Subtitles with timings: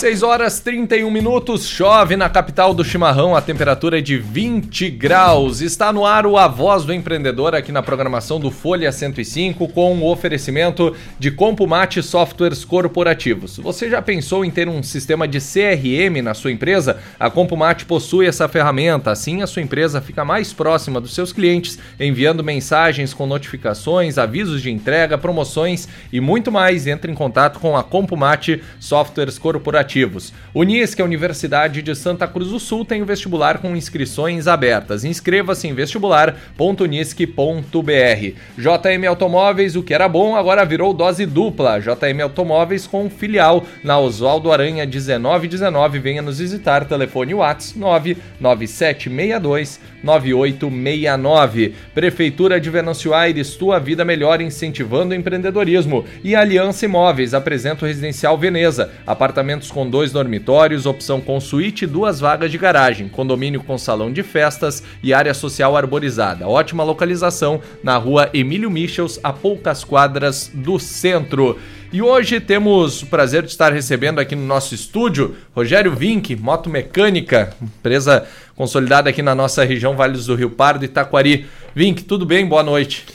[0.00, 5.60] 6 horas 31 minutos, chove na capital do chimarrão, a temperatura é de 20 graus.
[5.60, 9.98] Está no ar o A Voz do Empreendedor aqui na programação do Folha 105 com
[9.98, 13.58] o oferecimento de Compumate Softwares Corporativos.
[13.58, 16.96] Você já pensou em ter um sistema de CRM na sua empresa?
[17.18, 21.78] A Compumate possui essa ferramenta, assim a sua empresa fica mais próxima dos seus clientes,
[22.00, 26.86] enviando mensagens com notificações, avisos de entrega, promoções e muito mais.
[26.86, 30.32] Entre em contato com a Compumate Softwares Corporativos ativos.
[30.54, 35.04] Unisc, a Universidade de Santa Cruz do Sul, tem o vestibular com inscrições abertas.
[35.04, 38.36] Inscreva-se em vestibular.unisc.br.
[38.56, 41.80] JM Automóveis, o que era bom, agora virou dose dupla.
[41.80, 45.98] JM Automóveis com filial na Oswaldo Aranha 1919.
[45.98, 46.84] Venha nos visitar.
[46.84, 51.74] Telefone Whats 99762 9869.
[51.94, 56.04] Prefeitura de Venâncio Aires, tua vida melhor incentivando o empreendedorismo.
[56.22, 58.90] E Aliança Imóveis apresenta o Residencial Veneza.
[59.06, 63.08] Apartamentos com dois dormitórios, opção com suíte e duas vagas de garagem.
[63.08, 66.48] Condomínio com salão de festas e área social arborizada.
[66.48, 71.58] Ótima localização na rua Emílio Michels, a poucas quadras do centro.
[71.92, 76.70] E hoje temos o prazer de estar recebendo aqui no nosso estúdio Rogério Vink, Moto
[76.70, 78.28] Mecânica, empresa
[78.60, 81.46] consolidada aqui na nossa região Vales do Rio Pardo e Taquari.
[81.74, 82.46] Vink, tudo bem?
[82.46, 83.06] Boa noite.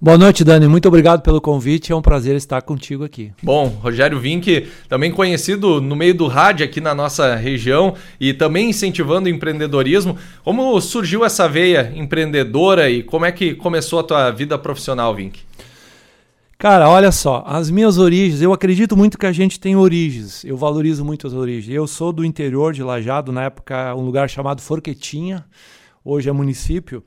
[0.00, 0.66] Boa noite, Dani.
[0.66, 1.92] Muito obrigado pelo convite.
[1.92, 3.30] É um prazer estar contigo aqui.
[3.42, 8.70] Bom, Rogério Vink, também conhecido no meio do rádio aqui na nossa região e também
[8.70, 10.16] incentivando o empreendedorismo.
[10.42, 15.40] Como surgiu essa veia empreendedora e como é que começou a tua vida profissional, Vink?
[16.58, 20.56] Cara, olha só, as minhas origens, eu acredito muito que a gente tem origens, eu
[20.56, 21.76] valorizo muito as origens.
[21.76, 25.44] Eu sou do interior de Lajado, na época um lugar chamado Forquetinha,
[26.02, 27.04] hoje é município,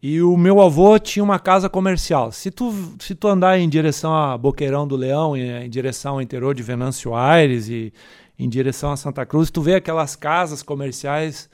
[0.00, 2.30] e o meu avô tinha uma casa comercial.
[2.30, 6.22] Se tu, se tu andar em direção a Boqueirão do Leão, em, em direção ao
[6.22, 7.92] interior de Venâncio Aires e
[8.38, 11.50] em direção a Santa Cruz, tu vê aquelas casas comerciais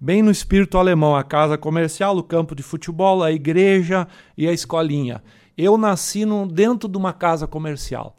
[0.00, 4.52] bem no espírito alemão, a casa comercial, o campo de futebol, a igreja e a
[4.52, 5.22] escolinha.
[5.60, 8.16] Eu nasci no, dentro de uma casa comercial.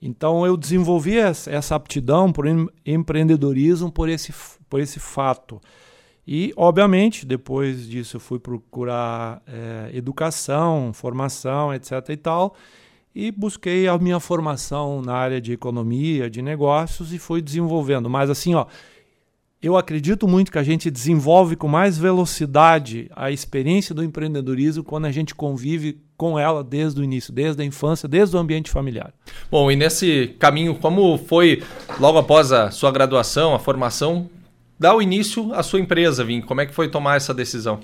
[0.00, 2.44] Então eu desenvolvi essa aptidão por
[2.84, 4.34] empreendedorismo por esse,
[4.68, 5.60] por esse fato.
[6.26, 11.92] E, obviamente, depois disso eu fui procurar é, educação, formação, etc.
[12.10, 12.54] e tal,
[13.14, 18.08] e busquei a minha formação na área de economia, de negócios e fui desenvolvendo.
[18.08, 18.66] Mas assim, ó,
[19.64, 25.06] eu acredito muito que a gente desenvolve com mais velocidade a experiência do empreendedorismo quando
[25.06, 29.14] a gente convive com ela desde o início, desde a infância, desde o ambiente familiar.
[29.50, 31.62] Bom, e nesse caminho, como foi
[31.98, 34.28] logo após a sua graduação, a formação,
[34.78, 36.42] dar o início à sua empresa, Vim?
[36.42, 37.80] Como é que foi tomar essa decisão?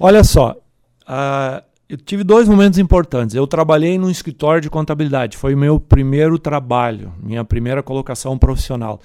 [0.00, 0.56] Olha só,
[1.02, 3.36] uh, eu tive dois momentos importantes.
[3.36, 9.02] Eu trabalhei num escritório de contabilidade, foi o meu primeiro trabalho, minha primeira colocação profissional.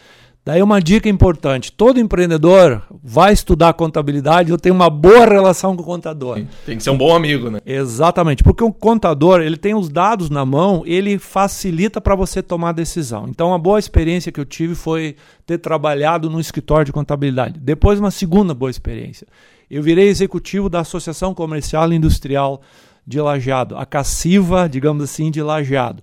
[0.49, 5.83] Daí uma dica importante: todo empreendedor vai estudar contabilidade ou tem uma boa relação com
[5.83, 6.41] o contador.
[6.65, 7.59] Tem que ser um bom amigo, né?
[7.63, 12.71] Exatamente, porque o contador ele tem os dados na mão, ele facilita para você tomar
[12.71, 13.27] decisão.
[13.29, 15.15] Então, uma boa experiência que eu tive foi
[15.45, 17.59] ter trabalhado no escritório de contabilidade.
[17.59, 19.27] Depois, uma segunda boa experiência.
[19.69, 22.59] Eu virei executivo da Associação Comercial e Industrial
[23.05, 26.01] de Lajeado, a Cassiva, digamos assim, de Lajeado.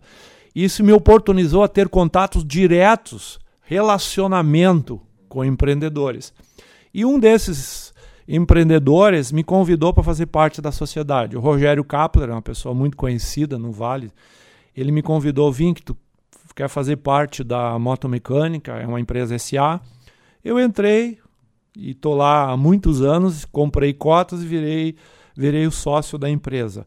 [0.54, 6.32] Isso me oportunizou a ter contatos diretos relacionamento com empreendedores.
[6.94, 7.93] E um desses
[8.27, 11.37] empreendedores me convidou para fazer parte da sociedade.
[11.37, 14.10] O Rogério Kapler, uma pessoa muito conhecida no Vale,
[14.75, 15.97] ele me convidou, vim que tu
[16.55, 19.81] quer fazer parte da Motomecânica, é uma empresa SA.
[20.44, 21.19] Eu entrei
[21.76, 24.97] e estou lá há muitos anos, comprei cotas e virei,
[25.37, 26.87] virei o sócio da empresa.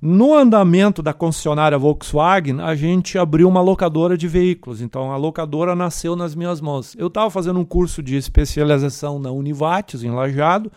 [0.00, 4.80] No andamento da concessionária Volkswagen, a gente abriu uma locadora de veículos.
[4.80, 6.94] Então a locadora nasceu nas minhas mãos.
[6.96, 10.70] Eu estava fazendo um curso de especialização na Univates, em Lajado,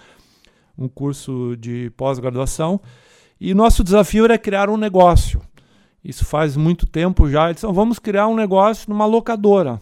[0.75, 2.81] um curso de pós-graduação,
[3.39, 5.39] e nosso desafio era criar um negócio.
[6.03, 7.51] Isso faz muito tempo já.
[7.51, 9.79] Então vamos criar um negócio numa locadora.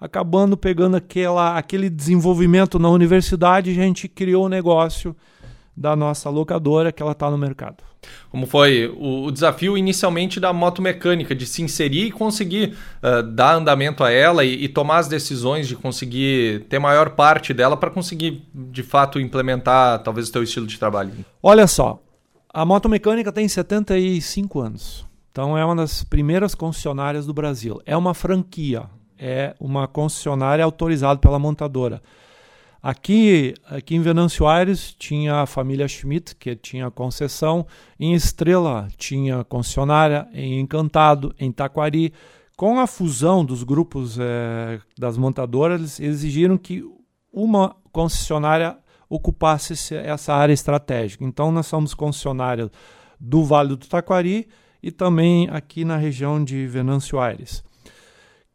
[0.00, 5.14] Acabando pegando aquela, aquele desenvolvimento na universidade, a gente criou um negócio
[5.78, 7.84] da nossa locadora que ela está no mercado.
[8.30, 13.22] Como foi o, o, desafio inicialmente da moto mecânica, de se inserir e conseguir uh,
[13.22, 17.76] dar andamento a ela e, e, tomar as decisões de conseguir ter maior parte dela
[17.76, 21.12] para conseguir de fato implementar talvez o teu estilo de trabalho?
[21.42, 22.00] Olha só,
[22.52, 25.06] a moto mecânica tem 75 anos.
[25.30, 27.80] Então é uma das primeiras concessionárias do Brasil.
[27.86, 28.84] É uma franquia,
[29.16, 32.02] é uma concessionária autorizada pela montadora.
[32.80, 37.66] Aqui, aqui em Venâncio Aires tinha a família Schmidt, que tinha concessão.
[37.98, 40.28] Em Estrela tinha concessionária.
[40.32, 42.12] Em Encantado, em Taquari.
[42.56, 46.84] Com a fusão dos grupos é, das montadoras, eles exigiram que
[47.32, 48.76] uma concessionária
[49.08, 51.24] ocupasse essa área estratégica.
[51.24, 52.70] Então, nós somos concessionária
[53.18, 54.48] do Vale do Taquari
[54.82, 57.62] e também aqui na região de Venâncio Aires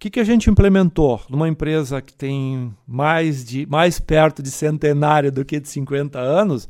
[0.03, 5.31] que, que a gente implementou numa empresa que tem mais, de, mais perto de centenário
[5.31, 6.67] do que de 50 anos?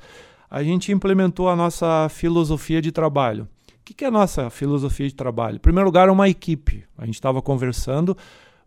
[0.47, 3.47] A gente implementou a nossa filosofia de trabalho.
[3.69, 5.55] O que, que é a nossa filosofia de trabalho?
[5.55, 6.83] Em primeiro lugar, é uma equipe.
[6.95, 8.15] A gente estava conversando.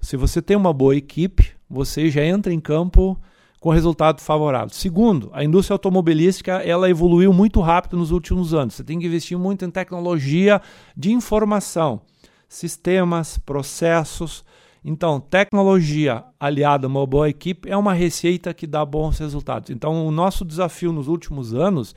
[0.01, 3.17] Se você tem uma boa equipe, você já entra em campo
[3.61, 4.71] com resultado favorável.
[4.71, 8.75] Segundo, a indústria automobilística ela evoluiu muito rápido nos últimos anos.
[8.75, 10.61] Você tem que investir muito em tecnologia
[10.97, 12.01] de informação,
[12.49, 14.45] sistemas, processos.
[14.89, 19.69] Então, tecnologia aliada a uma boa equipe é uma receita que dá bons resultados.
[19.71, 21.93] Então, o nosso desafio nos últimos anos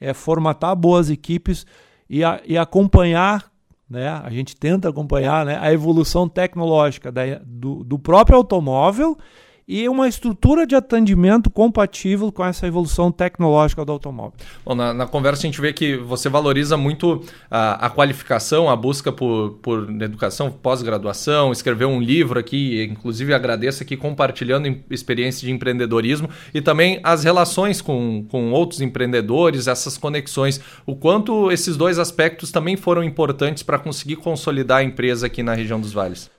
[0.00, 1.66] é formatar boas equipes
[2.08, 3.52] e, a, e acompanhar,
[3.86, 4.08] né?
[4.08, 5.58] a gente tenta acompanhar né?
[5.60, 9.18] a evolução tecnológica da, do, do próprio automóvel
[9.66, 14.32] e uma estrutura de atendimento compatível com essa evolução tecnológica do automóvel.
[14.64, 18.76] Bom, na, na conversa a gente vê que você valoriza muito a, a qualificação, a
[18.76, 25.50] busca por, por educação, pós-graduação, escrever um livro aqui, inclusive agradeço aqui compartilhando experiências de
[25.50, 31.98] empreendedorismo e também as relações com, com outros empreendedores, essas conexões, o quanto esses dois
[31.98, 36.30] aspectos também foram importantes para conseguir consolidar a empresa aqui na região dos vales.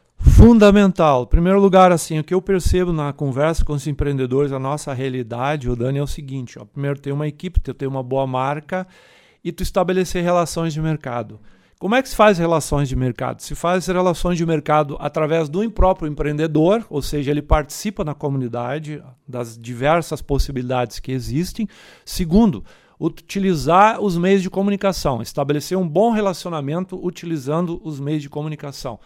[0.41, 1.27] Fundamental.
[1.27, 5.69] Primeiro lugar, assim, o que eu percebo na conversa com os empreendedores, a nossa realidade,
[5.69, 8.87] o Dani, é o seguinte: ó, primeiro, ter uma equipe, ter uma boa marca
[9.43, 11.39] e tu estabelecer relações de mercado.
[11.77, 13.39] Como é que se faz relações de mercado?
[13.43, 18.99] Se faz relações de mercado através do próprio empreendedor, ou seja, ele participa na comunidade
[19.27, 21.67] das diversas possibilidades que existem.
[22.03, 22.65] Segundo,
[22.99, 28.99] utilizar os meios de comunicação, estabelecer um bom relacionamento utilizando os meios de comunicação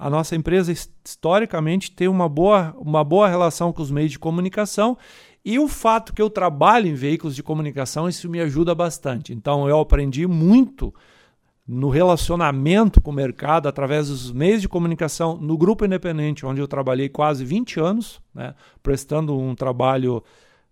[0.00, 4.96] a nossa empresa historicamente tem uma boa, uma boa relação com os meios de comunicação
[5.44, 9.34] e o fato que eu trabalho em veículos de comunicação, isso me ajuda bastante.
[9.34, 10.94] Então eu aprendi muito
[11.68, 16.66] no relacionamento com o mercado através dos meios de comunicação no Grupo Independente, onde eu
[16.66, 20.24] trabalhei quase 20 anos, né, prestando um trabalho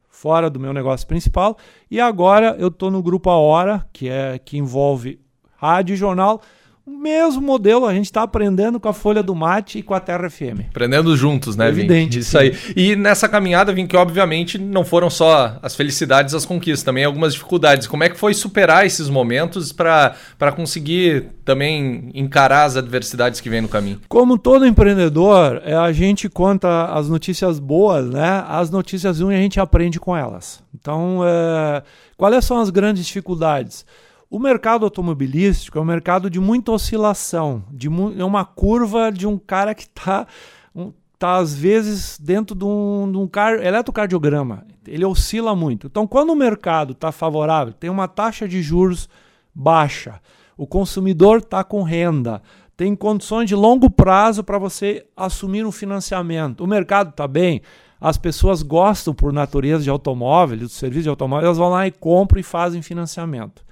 [0.09, 1.59] fora do meu negócio principal.
[1.91, 5.21] E agora eu estou no Grupo A Hora, que, é, que envolve
[5.55, 6.41] rádio e jornal,
[6.89, 10.01] o mesmo modelo a gente está aprendendo com a Folha do Mate e com a
[10.01, 10.69] Terra FM.
[10.71, 12.15] Aprendendo juntos, né, Evidente.
[12.15, 12.21] Vim?
[12.21, 12.57] Isso aí.
[12.75, 17.35] E nessa caminhada, Vim, que obviamente não foram só as felicidades, as conquistas, também algumas
[17.35, 17.87] dificuldades.
[17.87, 20.17] Como é que foi superar esses momentos para
[20.57, 24.01] conseguir também encarar as adversidades que vêm no caminho?
[24.09, 28.45] Como todo empreendedor, é, a gente conta as notícias boas, né?
[28.49, 30.63] As notícias ruins a gente aprende com elas.
[30.75, 31.83] Então, é...
[32.17, 33.85] quais são as grandes dificuldades?
[34.31, 39.27] O mercado automobilístico é um mercado de muita oscilação, de mu é uma curva de
[39.27, 40.27] um cara que está
[40.75, 44.67] um, tá às vezes dentro de um, de um car eletrocardiograma.
[44.87, 45.87] Ele oscila muito.
[45.87, 49.09] Então, quando o mercado está favorável, tem uma taxa de juros
[49.55, 50.21] baixa,
[50.59, 52.43] o consumidor está com renda,
[52.77, 56.63] tem condições de longo prazo para você assumir um financiamento.
[56.63, 57.63] O mercado está bem,
[57.99, 61.91] as pessoas gostam por natureza de automóvel, do serviço de automóvel, elas vão lá e
[61.91, 63.67] compram e fazem financiamento.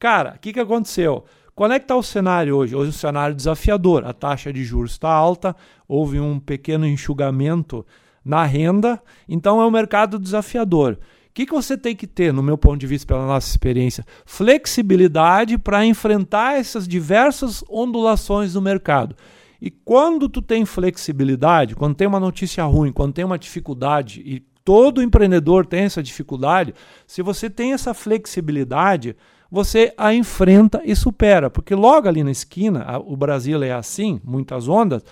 [0.00, 1.24] Cara, o que, que aconteceu?
[1.54, 2.74] Qual é que está o cenário hoje?
[2.74, 4.06] Hoje é um cenário desafiador.
[4.06, 5.54] A taxa de juros está alta,
[5.86, 7.84] houve um pequeno enxugamento
[8.24, 10.94] na renda, então é um mercado desafiador.
[10.94, 14.04] O que, que você tem que ter, no meu ponto de vista, pela nossa experiência?
[14.24, 19.14] Flexibilidade para enfrentar essas diversas ondulações do mercado.
[19.60, 24.40] E quando tu tem flexibilidade, quando tem uma notícia ruim, quando tem uma dificuldade, e
[24.64, 26.74] todo empreendedor tem essa dificuldade,
[27.06, 29.14] se você tem essa flexibilidade,
[29.50, 31.50] você a enfrenta e supera.
[31.50, 35.02] Porque logo ali na esquina, a, o Brasil é assim, muitas ondas.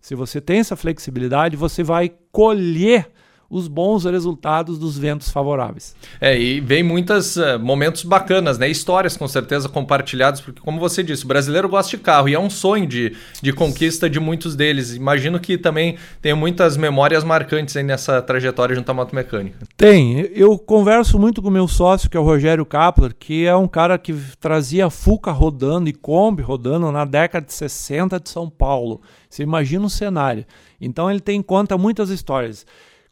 [0.00, 3.10] Se você tem essa flexibilidade, você vai colher
[3.50, 5.96] os bons resultados dos ventos favoráveis.
[6.20, 8.68] É, e vem muitos uh, momentos bacanas, né?
[8.68, 12.38] Histórias com certeza compartilhadas, porque como você disse, o brasileiro gosta de carro e é
[12.38, 14.94] um sonho de, de conquista de muitos deles.
[14.94, 19.58] Imagino que também tem muitas memórias marcantes aí nessa trajetória junto à moto mecânica.
[19.76, 20.30] Tem.
[20.32, 23.98] Eu converso muito com meu sócio, que é o Rogério Kapler, que é um cara
[23.98, 29.00] que trazia Fuca rodando e Kombi rodando na década de 60 de São Paulo.
[29.28, 30.46] Você imagina o cenário.
[30.80, 32.64] Então ele tem em conta muitas histórias.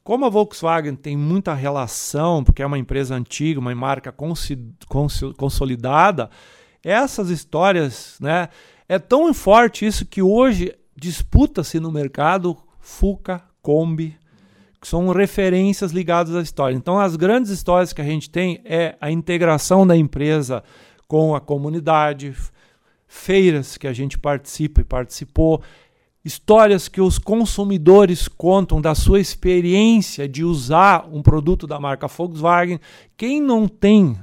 [0.08, 4.10] Como a Volkswagen tem muita relação, porque é uma empresa antiga, uma marca
[5.36, 6.30] consolidada,
[6.82, 8.48] essas histórias, né?
[8.88, 14.16] É tão forte isso que hoje disputa-se no mercado Fuca, Kombi,
[14.80, 16.74] que são referências ligadas à história.
[16.74, 20.64] Então, as grandes histórias que a gente tem é a integração da empresa
[21.06, 22.34] com a comunidade,
[23.06, 25.62] feiras que a gente participa e participou,
[26.24, 32.80] histórias que os consumidores contam da sua experiência de usar um produto da marca Volkswagen.
[33.16, 34.16] Quem não tem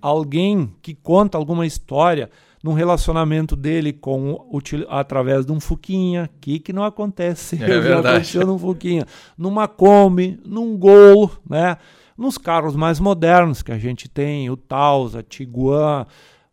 [0.00, 2.30] alguém que conta alguma história
[2.62, 4.46] num relacionamento dele com
[4.88, 8.08] através de um Fuquinha, que que não acontece, é verdade.
[8.08, 11.76] aconteceu num Fuquinha, numa Kombi, num Gol, né?
[12.16, 16.04] Nos carros mais modernos que a gente tem, o Taos, a Tiguan,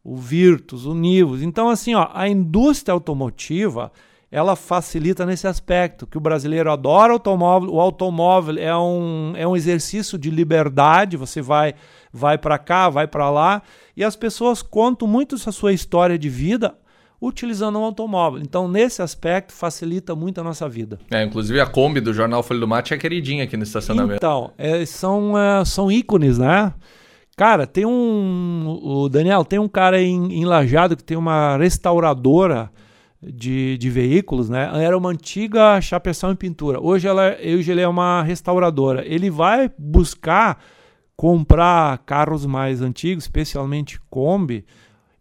[0.04, 1.42] o Virtus, o Nivus.
[1.42, 3.92] Então assim, ó, a indústria automotiva,
[4.36, 9.56] ela facilita nesse aspecto, que o brasileiro adora automóvel, o automóvel é um, é um
[9.56, 11.74] exercício de liberdade, você vai
[12.12, 13.62] vai para cá, vai para lá,
[13.96, 16.75] e as pessoas contam muito a sua história de vida
[17.22, 18.42] utilizando um automóvel.
[18.42, 21.00] Então, nesse aspecto, facilita muito a nossa vida.
[21.10, 24.18] É, inclusive a Kombi do Jornal Folha do Mate é queridinha aqui no estacionamento.
[24.18, 26.74] Então, é, são, é, são ícones, né?
[27.38, 28.80] Cara, tem um.
[28.84, 32.70] O Daniel, tem um cara em, em Lajado que tem uma restauradora
[33.22, 34.70] de, de veículos, né?
[34.84, 36.80] Era uma antiga chapeção em pintura.
[36.82, 39.06] Hoje, ela, hoje ele é uma restauradora.
[39.06, 40.60] Ele vai buscar
[41.16, 44.66] comprar carros mais antigos, especialmente Kombi,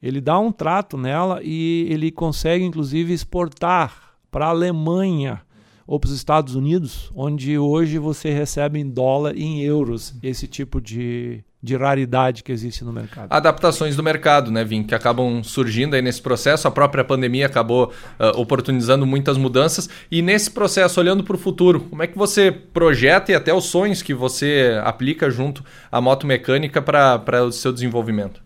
[0.04, 5.40] ele dá um trato nela e ele consegue inclusive exportar para a Alemanha
[5.86, 10.46] ou para os Estados Unidos, onde hoje você recebe em dólar e em euros esse
[10.46, 13.28] tipo de, de raridade que existe no mercado.
[13.30, 16.68] Adaptações do mercado, né, Vim, que acabam surgindo aí nesse processo.
[16.68, 17.86] A própria pandemia acabou
[18.20, 19.88] uh, oportunizando muitas mudanças.
[20.10, 23.64] E nesse processo, olhando para o futuro, como é que você projeta e até os
[23.64, 28.42] sonhos que você aplica junto à moto mecânica para o seu desenvolvimento?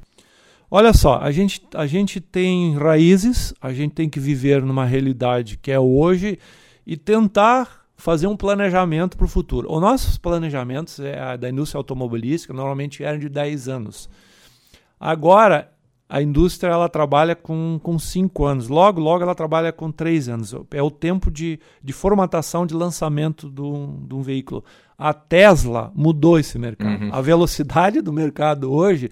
[0.71, 5.59] Olha só, a gente, a gente tem raízes, a gente tem que viver numa realidade
[5.61, 6.39] que é hoje
[6.87, 9.71] e tentar fazer um planejamento para o futuro.
[9.71, 14.09] Os nossos planejamentos é, da indústria automobilística normalmente eram de 10 anos.
[15.01, 15.73] Agora,
[16.09, 18.69] a indústria ela trabalha com, com 5 anos.
[18.69, 20.55] Logo, logo ela trabalha com 3 anos.
[20.71, 24.65] É o tempo de, de formatação, de lançamento de um veículo.
[24.97, 27.03] A Tesla mudou esse mercado.
[27.03, 27.11] Uhum.
[27.13, 29.11] A velocidade do mercado hoje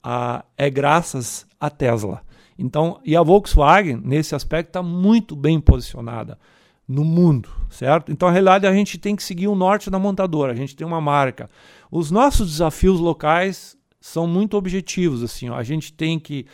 [0.00, 2.22] a, é graças à Tesla.
[2.56, 6.38] Então, e a Volkswagen, nesse aspecto, está muito bem posicionada
[6.86, 8.12] no mundo, certo?
[8.12, 10.86] Então, na realidade, a gente tem que seguir o norte da montadora, a gente tem
[10.86, 11.48] uma marca.
[11.90, 15.56] Os nossos desafios locais são muito objetivos, assim, ó.
[15.56, 16.46] a gente tem que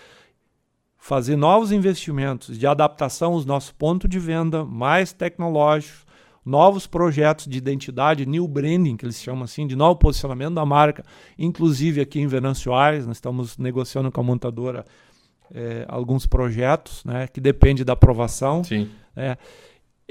[0.96, 6.04] fazer novos investimentos de adaptação aos nossos pontos de venda mais tecnológicos,
[6.44, 11.04] novos projetos de identidade, new branding, que eles chamam assim, de novo posicionamento da marca,
[11.38, 14.84] inclusive aqui em Venâncio Aires, nós estamos negociando com a montadora
[15.52, 18.62] é, alguns projetos, né, que depende da aprovação.
[18.62, 18.88] Sim.
[19.16, 19.36] É,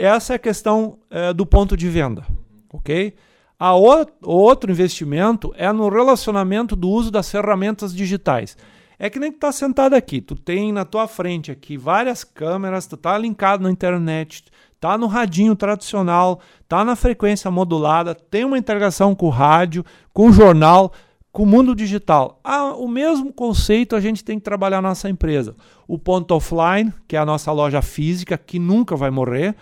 [0.06, 2.26] essa é a questão é, do ponto de venda,
[2.72, 3.14] ok?
[3.60, 8.56] A o, outro investimento é no relacionamento do uso das ferramentas digitais.
[8.98, 12.88] É que nem que tá sentado aqui, tu tem na tua frente aqui várias câmeras,
[12.88, 14.46] tu tá linkado na internet,
[14.80, 20.28] tá no radinho tradicional, tá na frequência modulada, tem uma integração com o rádio, com
[20.28, 20.94] o jornal,
[21.32, 22.40] com o mundo digital.
[22.44, 25.56] Ah, o mesmo conceito a gente tem que trabalhar na nossa empresa.
[25.88, 29.56] O ponto offline, que é a nossa loja física, que nunca vai morrer,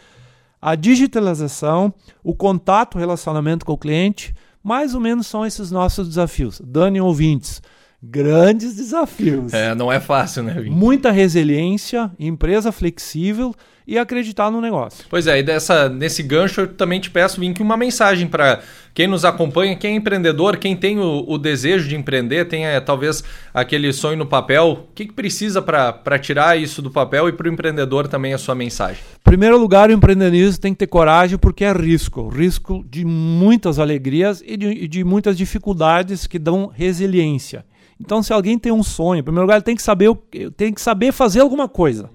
[0.62, 4.34] a digitalização, o contato, o relacionamento com o cliente,
[4.64, 6.62] mais ou menos são esses nossos desafios.
[6.64, 7.62] Dani ouvintes,
[8.10, 9.54] grandes desafios.
[9.54, 10.70] É, não é fácil, né, Vim?
[10.70, 13.54] Muita resiliência, empresa flexível
[13.88, 15.06] e acreditar no negócio.
[15.10, 18.60] Pois é, e dessa, nesse gancho eu também te peço, Vink, uma mensagem para
[18.94, 22.80] quem nos acompanha, quem é empreendedor, quem tem o, o desejo de empreender, tem é,
[22.82, 23.24] talvez
[23.54, 27.50] aquele sonho no papel, o que, que precisa para tirar isso do papel e para
[27.50, 29.02] o empreendedor também a sua mensagem?
[29.20, 33.80] Em primeiro lugar, o empreendedorismo tem que ter coragem porque é risco, risco de muitas
[33.80, 37.64] alegrias e de, de muitas dificuldades que dão resiliência.
[38.00, 40.14] Então, se alguém tem um sonho, em primeiro lugar, ele tem que saber,
[40.56, 42.10] tem que saber fazer alguma coisa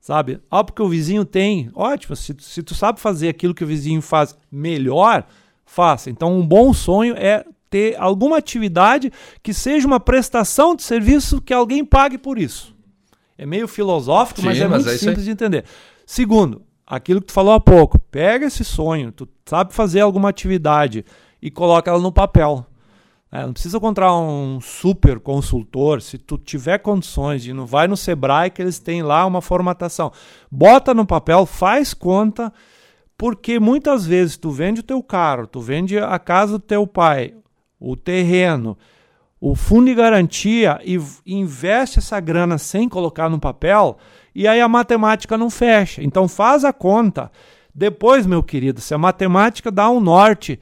[0.00, 0.40] sabe?
[0.50, 1.70] Ah, porque o vizinho tem.
[1.74, 5.24] Ótimo, se, se tu sabe fazer aquilo que o vizinho faz melhor,
[5.64, 6.10] faça.
[6.10, 9.12] Então, um bom sonho é ter alguma atividade
[9.42, 12.74] que seja uma prestação de serviço que alguém pague por isso.
[13.38, 15.64] É meio filosófico, Sim, mas é mas muito é simples de entender.
[16.04, 21.04] Segundo, aquilo que tu falou há pouco, pega esse sonho, tu sabe fazer alguma atividade
[21.40, 22.66] e coloca ela no papel.
[23.32, 26.02] É, não precisa encontrar um super consultor.
[26.02, 30.10] Se tu tiver condições de não vai no Sebrae que eles têm lá uma formatação.
[30.50, 32.52] Bota no papel, faz conta,
[33.16, 37.34] porque muitas vezes tu vende o teu carro, tu vende a casa do teu pai,
[37.78, 38.76] o terreno,
[39.40, 43.96] o fundo de garantia e investe essa grana sem colocar no papel,
[44.34, 46.02] e aí a matemática não fecha.
[46.02, 47.30] Então faz a conta
[47.72, 50.58] Depois, meu querido, se a matemática dá um norte,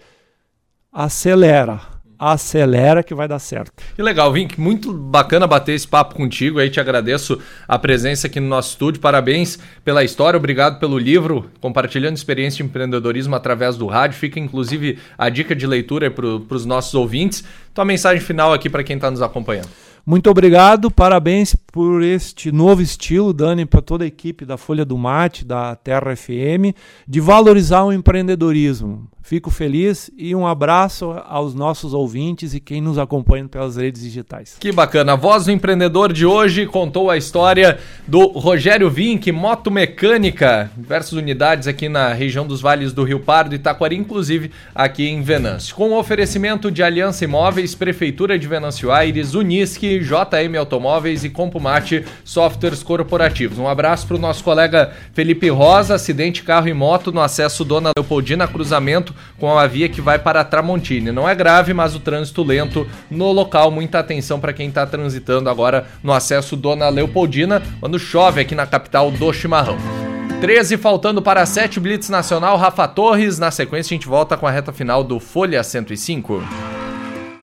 [0.93, 3.73] acelera acelera que vai dar certo.
[3.95, 8.41] Que legal, Vink, muito bacana bater esse papo contigo aí, te agradeço a presença aqui
[8.41, 13.87] no nosso estúdio, parabéns pela história, obrigado pelo livro, compartilhando experiência de empreendedorismo através do
[13.87, 17.45] rádio, fica inclusive a dica de leitura para os nossos ouvintes.
[17.73, 19.69] Tua mensagem final aqui para quem está nos acompanhando.
[20.05, 24.97] Muito obrigado, parabéns por este novo estilo, Dani, para toda a equipe da Folha do
[24.97, 26.75] Mate, da Terra FM,
[27.07, 29.07] de valorizar o empreendedorismo.
[29.29, 34.57] Fico feliz e um abraço aos nossos ouvintes e quem nos acompanha pelas redes digitais.
[34.59, 35.13] Que bacana.
[35.13, 41.13] A voz do empreendedor de hoje contou a história do Rogério Vink, moto mecânica, diversas
[41.13, 45.77] unidades aqui na região dos vales do Rio Pardo e Taquari, inclusive aqui em Venâncio.
[45.77, 52.03] Com o oferecimento de Aliança Imóveis, Prefeitura de Venâncio Aires, Unisque, JM Automóveis e Compumate
[52.25, 53.59] Softwares Corporativos.
[53.59, 57.91] Um abraço para o nosso colega Felipe Rosa, acidente carro e moto no acesso Dona
[57.95, 61.13] Leopoldina, cruzamento com a via que vai para Tramontine.
[61.13, 63.71] Não é grave, mas o trânsito lento no local.
[63.71, 68.67] Muita atenção para quem está transitando agora no acesso Dona Leopoldina, quando chove aqui na
[68.67, 69.77] capital do Chimarrão.
[70.41, 73.39] 13 faltando para 7 Blitz Nacional, Rafa Torres.
[73.39, 76.43] Na sequência, a gente volta com a reta final do Folha 105.